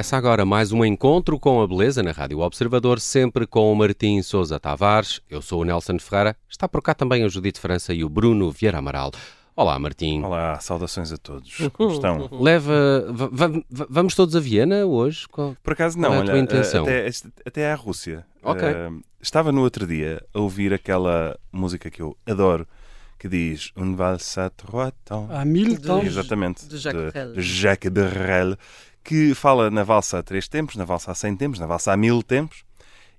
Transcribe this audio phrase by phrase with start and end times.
[0.00, 4.22] Começa agora mais um encontro com a beleza na Rádio Observador, sempre com o Martim
[4.22, 5.20] Sousa Tavares.
[5.28, 6.34] Eu sou o Nelson Ferreira.
[6.48, 9.12] Está por cá também a Judite França e o Bruno Vieira Amaral.
[9.54, 10.22] Olá, Martim.
[10.22, 11.54] Olá, saudações a todos.
[11.74, 12.30] Como estão?
[12.32, 12.72] Leva.
[13.68, 15.28] vamos todos a Viena hoje?
[15.28, 16.84] Qual, por acaso não, é a tua olha, intenção?
[16.84, 17.10] Até,
[17.44, 18.24] até à Rússia.
[18.42, 18.66] Ok.
[18.66, 22.66] Uh, estava no outro dia a ouvir aquela música que eu adoro,
[23.18, 25.28] que diz Un valse à trois temps.
[25.30, 26.06] Há mil temps.
[26.06, 26.66] Exatamente.
[26.66, 27.34] de Jacques Brel.
[27.36, 28.56] Jacques Brel,
[29.02, 31.96] que fala na valsa há três tempos, na valsa há cem tempos, na valsa há
[31.96, 32.64] mil tempos.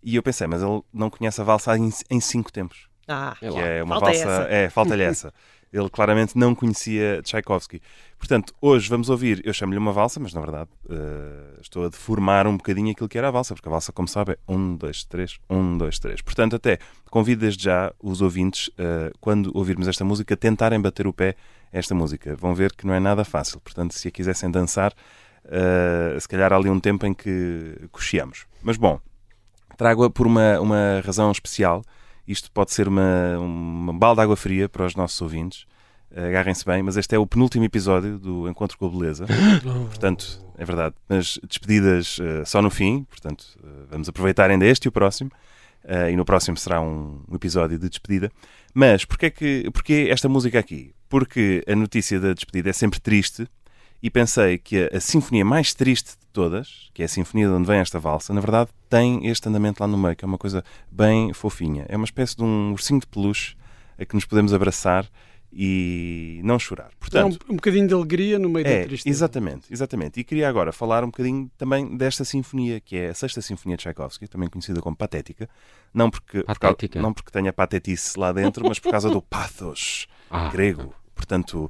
[0.03, 2.87] E eu pensei, mas ele não conhece a valsa em, em cinco tempos.
[3.07, 4.21] Ah, É que é uma Falta valsa.
[4.23, 4.47] essa.
[4.49, 5.33] É, falta-lhe essa.
[5.73, 7.81] Ele claramente não conhecia Tchaikovsky.
[8.19, 12.45] Portanto, hoje vamos ouvir, eu chamo-lhe uma valsa, mas na verdade eh, estou a deformar
[12.45, 15.05] um bocadinho aquilo que era a valsa, porque a valsa, como sabe, é um, dois,
[15.05, 16.21] três, um, dois, três.
[16.21, 16.77] Portanto, até
[17.09, 21.35] convido desde já os ouvintes, eh, quando ouvirmos esta música, tentarem bater o pé
[21.71, 22.35] a esta música.
[22.35, 23.61] Vão ver que não é nada fácil.
[23.61, 24.93] Portanto, se a quisessem dançar,
[25.45, 28.45] eh, se calhar há ali um tempo em que cocheamos.
[28.61, 28.99] Mas bom,
[29.77, 31.83] trago-a por uma, uma razão especial.
[32.27, 35.65] Isto pode ser uma, uma balde de água fria para os nossos ouvintes.
[36.15, 39.25] Agarrem-se bem, mas este é o penúltimo episódio do Encontro com a Beleza.
[39.89, 40.95] Portanto, é verdade.
[41.07, 43.05] Mas despedidas eh, só no fim.
[43.05, 45.31] Portanto, eh, vamos aproveitar ainda este e o próximo.
[45.83, 48.29] Eh, e no próximo será um, um episódio de despedida.
[48.73, 50.93] Mas porquê, que, porquê esta música aqui?
[51.09, 53.47] Porque a notícia da despedida é sempre triste
[54.01, 57.53] e pensei que a, a sinfonia mais triste de todas, que é a sinfonia de
[57.53, 60.37] onde vem esta valsa, na verdade tem este andamento lá no meio, que é uma
[60.37, 61.85] coisa bem fofinha.
[61.89, 63.55] É uma espécie de um ursinho de peluche
[63.99, 65.05] a que nos podemos abraçar
[65.65, 66.89] e não chorar.
[67.11, 69.13] Dá um, Portanto, um bocadinho de alegria no meio da é, tristeza.
[69.13, 70.19] exatamente, exatamente.
[70.19, 73.83] E queria agora falar um bocadinho também desta sinfonia, que é a sexta sinfonia de
[73.83, 75.49] Tchaikovsky, também conhecida como Patética.
[75.93, 77.01] Não porque, por causa- Patética.
[77.01, 80.93] não porque tenha patetice lá dentro, mas por causa do pathos Ah, grego.
[81.13, 81.69] Portanto,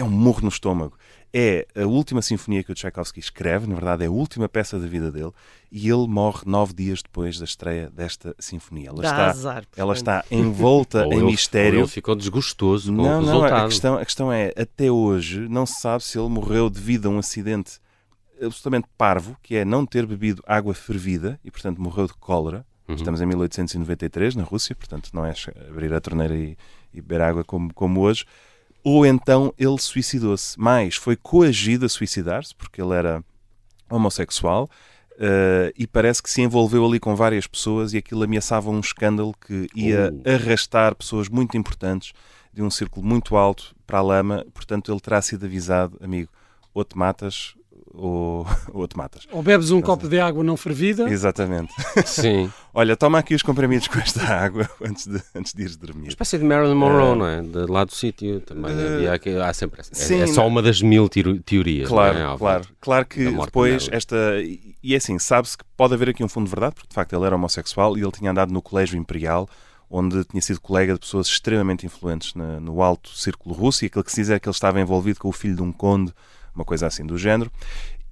[0.00, 0.96] é um morro no estômago.
[1.32, 4.86] É a última sinfonia que o Tchaikovsky escreve, na verdade é a última peça da
[4.88, 5.30] vida dele,
[5.70, 8.88] e ele morre nove dias depois da estreia desta sinfonia.
[8.88, 9.64] Ela dá está, azar.
[9.76, 11.78] ela está envolta ou em ele- mistério.
[11.78, 13.64] ou ele ficou desgostoso com o Não, não, resultado.
[13.64, 17.10] a questão, a questão é, até hoje, não se sabe se ele morreu devido a
[17.12, 17.78] um acidente
[18.42, 22.66] absolutamente parvo, que é não ter bebido água fervida e, portanto, morreu de cólera.
[22.88, 22.94] Uhum.
[22.96, 25.32] Estamos em 1893, na Rússia, portanto, não é
[25.68, 26.56] abrir a torneira e,
[26.92, 28.24] e beber água como, como hoje.
[28.82, 30.58] Ou então ele suicidou-se.
[30.58, 33.22] Mais, foi coagido a suicidar-se, porque ele era
[33.90, 34.68] homossexual.
[35.22, 39.34] eh, e parece que se envolveu ali com várias pessoas e aquilo ameaçava um escândalo
[39.46, 40.30] que ia Oh.
[40.30, 42.12] arrastar pessoas muito importantes
[42.54, 44.46] de um círculo muito alto para a lama.
[44.54, 46.30] Portanto, ele terá sido avisado, amigo,
[46.72, 47.54] ou te matas
[47.92, 49.26] ou, ou te matas.
[49.32, 51.72] Ou bebes um copo de água não fervida, Exatamente.
[52.06, 52.50] Sim.
[52.72, 56.02] Olha, toma aqui os comprimidos com esta água antes de, antes de ires dormir.
[56.04, 57.42] Uma espécie de Marilyn Monroe, Eh, não é?
[57.42, 58.72] De lá do sítio também.
[59.08, 59.92] aqui- há sempre essa.
[59.92, 61.88] É- sim, é, só não- uma das mil teorias.
[61.88, 62.38] Claro, não é?
[62.38, 62.64] Claro.
[62.80, 63.96] Claro que depois dela.
[63.96, 64.16] esta.
[64.82, 67.12] E é assim, sabe-se que pode haver aqui um fundo de verdade, porque de facto
[67.14, 69.48] ele era homossexual e ele tinha andado no Colégio Imperial,
[69.90, 74.12] onde tinha sido colega de pessoas extremamente influentes no alto círculo russo, e aquilo que
[74.12, 76.12] se diz é que ele estava envolvido com o filho de um conde,
[76.60, 77.50] uma coisa assim do género.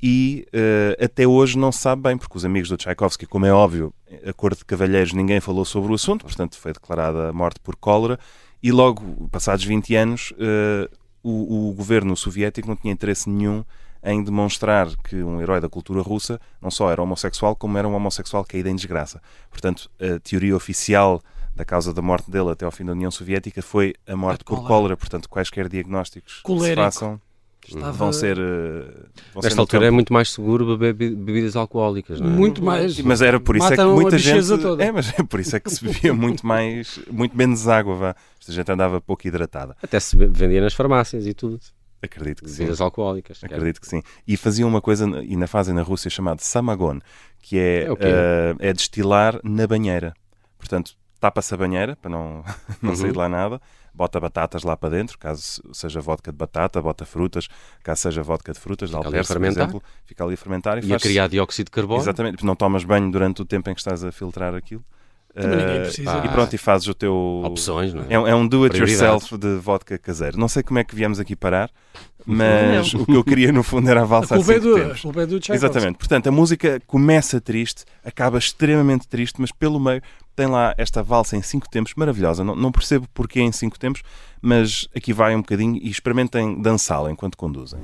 [0.00, 3.52] E eh, até hoje não se sabe bem, porque os amigos do Tchaikovsky, como é
[3.52, 3.92] óbvio,
[4.24, 7.74] a cor de cavalheiros, ninguém falou sobre o assunto, portanto foi declarada a morte por
[7.74, 8.18] cólera,
[8.62, 10.88] e logo, passados 20 anos, eh,
[11.22, 13.64] o, o governo soviético não tinha interesse nenhum
[14.02, 17.94] em demonstrar que um herói da cultura russa não só era homossexual, como era um
[17.94, 19.20] homossexual caído em desgraça.
[19.50, 21.20] Portanto, a teoria oficial
[21.54, 24.44] da causa da morte dele até ao fim da União Soviética foi a morte A
[24.44, 24.96] por cólera.
[24.96, 26.82] Portanto, quaisquer diagnósticos que se Colérico.
[26.82, 27.20] façam
[27.76, 28.38] estava vão ser.
[28.38, 28.82] eh,
[29.32, 29.94] vão ser Nesta no altura é campo.
[29.94, 32.30] muito mais seguro beber be- bebidas alcoólicas, não é?
[32.30, 32.98] muito mais.
[33.00, 34.58] Mas era por isso é que muita gente.
[34.58, 34.84] toda.
[34.84, 38.16] É, mas é por isso é que se bebia muito mais, muito menos água, vá.
[38.40, 39.76] Esta gente andava pouco hidratada.
[39.82, 41.58] Até se vendia nas farmácias e tudo.
[42.00, 42.58] Acredito que sim.
[42.58, 43.40] Bebidas alcoólicas.
[43.42, 44.02] Acredito que sim.
[44.26, 47.00] E faziam uma coisa, e na fazem na Rússia, chamada samagon,
[47.42, 50.14] que é, É eh, é destilar na banheira.
[50.56, 52.44] Portanto, tapa-se a banheira para não,
[52.82, 52.96] não Uhum.
[52.96, 53.60] sair de lá nada,
[53.92, 57.48] bota batatas lá para dentro, caso seja vodka de batata, bota frutas,
[57.82, 60.82] caso seja vodka de frutas, de a alperce, por exemplo, fica ali a fermentar e,
[60.82, 62.00] E a faz criar dióxido de carbono.
[62.00, 64.84] Exatamente, não tomas banho durante o tempo em que estás a filtrar aquilo.
[65.34, 66.22] Também ninguém Eh, precisa.
[66.24, 67.42] E pronto, e fazes o teu.
[67.44, 68.06] Opções, não é?
[68.10, 70.38] É, um- é um do-it-yourself de vodka caseiro.
[70.38, 71.70] Não sei como é que viemos aqui parar,
[72.26, 75.22] mas o que eu queria no fundo era a valsa é assim do, a culpa
[75.22, 75.52] é do Tchaikovsky.
[75.52, 75.96] Exatamente.
[75.98, 80.02] Portanto, a música começa triste, acaba extremamente triste, mas pelo meio
[80.34, 82.42] tem lá esta valsa em cinco tempos maravilhosa.
[82.42, 84.02] Não, não percebo porquê em cinco tempos,
[84.42, 87.78] mas aqui vai um bocadinho e experimentem dançá-la enquanto conduzem.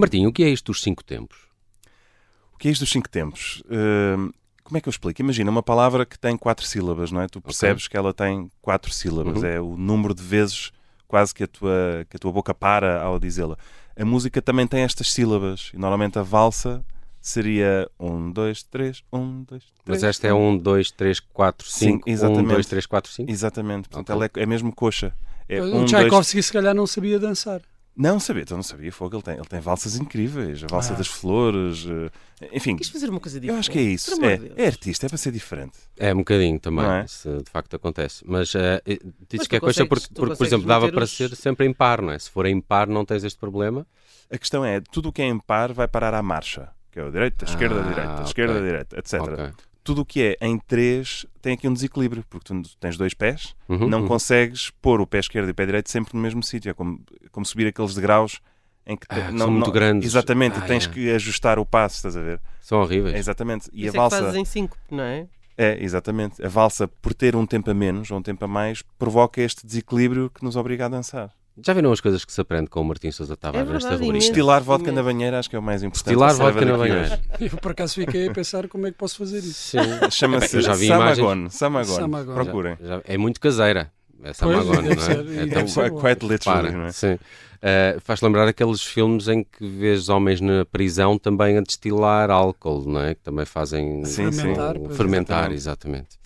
[0.00, 1.38] Martim, o que é isto dos cinco tempos?
[2.54, 3.62] O que é isto dos cinco tempos?
[3.66, 4.32] Uh,
[4.64, 5.20] como é que eu explico?
[5.20, 7.26] Imagina uma palavra que tem quatro sílabas, não é?
[7.26, 7.90] Tu percebes okay.
[7.90, 9.38] que ela tem quatro sílabas.
[9.38, 9.44] Uhum.
[9.44, 10.70] É o número de vezes
[11.08, 13.58] quase que a tua, que a tua boca para ao dizê-la.
[13.98, 15.72] A música também tem estas sílabas.
[15.74, 16.84] E normalmente a valsa
[17.20, 19.82] seria um, dois, três, um, dois, três.
[19.84, 22.04] Mas esta é um, dois, três, quatro, cinco.
[22.04, 22.44] Sim, exatamente.
[22.44, 23.30] Um, dois, três, quatro, cinco.
[23.30, 23.88] Exatamente.
[23.88, 24.14] Portanto, okay.
[24.14, 25.12] ela é, é mesmo coxa.
[25.48, 26.46] É o um, Tchaikovsky dois...
[26.46, 27.60] se calhar não sabia dançar.
[27.96, 28.90] Não sabia, então não sabia.
[28.92, 30.96] Fogo, ele tem, ele tem valsas incríveis, a valsa ah.
[30.96, 31.86] das flores,
[32.40, 32.76] eh, enfim.
[32.76, 33.56] Quis fazer uma coisa diferente.
[33.56, 34.24] Eu acho que é isso.
[34.24, 35.78] É, é, artista, é para ser diferente.
[35.98, 37.04] É um bocadinho também, é?
[37.04, 38.24] isso de facto acontece.
[38.26, 38.58] Mas uh,
[39.28, 42.12] diz que é coisa porque, porque por exemplo, dava para ser sempre em par, não
[42.12, 42.18] é?
[42.18, 43.86] Se for em par, não tens este problema.
[44.30, 47.04] A questão é, tudo o que é em par vai parar à marcha, que é
[47.04, 49.20] o direito, a esquerda, a direita, a ah, esquerda, a direita, etc.
[49.20, 53.14] Okay tudo o que é em três tem aqui um desequilíbrio, porque tu tens dois
[53.14, 54.08] pés, uhum, não uhum.
[54.08, 56.70] consegues pôr o pé esquerdo e o pé direito sempre no mesmo sítio.
[56.70, 57.00] É como,
[57.30, 58.40] como subir aqueles degraus
[58.86, 60.08] em que ah, não, são muito não, grandes.
[60.08, 60.90] Exatamente, ah, tens é.
[60.90, 62.40] que ajustar o passo, estás a ver?
[62.60, 63.14] São horríveis.
[63.14, 63.70] É, exatamente.
[63.72, 64.16] E Isso a valsa.
[64.16, 65.26] É que fazes em cinco, não é?
[65.56, 66.44] É, exatamente.
[66.44, 69.66] A valsa, por ter um tempo a menos ou um tempo a mais, provoca este
[69.66, 71.30] desequilíbrio que nos obriga a dançar.
[71.64, 74.18] Já viram as coisas que se aprende com o Martim Sousa Tavares é nesta rubrica?
[74.18, 76.06] Estilar vodka na banheira acho que é o mais importante.
[76.06, 77.20] Estilar vodka na banheira.
[77.40, 79.76] Eu por acaso fiquei a pensar como é que posso fazer isso.
[80.10, 81.50] Chama-se Samagon.
[81.50, 82.34] Samagon.
[82.34, 82.76] Procurem.
[82.80, 83.92] Já, já, é muito caseira.
[84.22, 85.42] É Samagon, não é?
[85.42, 85.98] é tão...
[85.98, 86.92] quite literally, não é?
[86.92, 87.14] Sim.
[87.14, 92.84] Uh, faz lembrar aqueles filmes em que vês homens na prisão também a destilar álcool,
[92.86, 93.14] não é?
[93.14, 94.88] Que também fazem sim, fermentar, sim.
[94.94, 96.18] fermentar exatamente.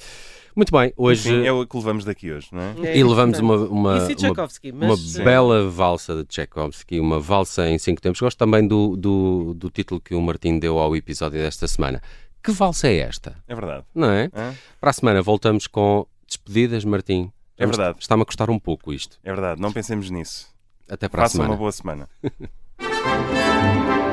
[0.56, 1.28] Muito bem, hoje.
[1.30, 2.74] Enfim, é o que levamos daqui hoje, não é?
[2.84, 4.08] é e levamos uma, uma, uma,
[4.72, 8.20] uma bela valsa de Tchaikovsky, uma valsa em cinco tempos.
[8.20, 12.00] Gosto também do, do, do título que o Martim deu ao episódio desta semana.
[12.42, 13.36] Que valsa é esta?
[13.48, 13.84] É verdade.
[13.94, 14.30] Não é?
[14.32, 14.54] é?
[14.80, 17.32] Para a semana voltamos com despedidas, Martim.
[17.58, 17.98] É verdade.
[18.00, 19.18] Está-me a custar um pouco isto.
[19.24, 20.52] É verdade, não pensemos nisso.
[20.88, 21.50] Até para Faça a semana.
[21.50, 22.08] uma boa semana.